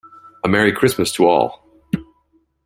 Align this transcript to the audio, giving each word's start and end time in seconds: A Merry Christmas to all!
A 0.43 0.47
Merry 0.47 0.73
Christmas 0.73 1.11
to 1.11 1.27
all! 1.27 1.63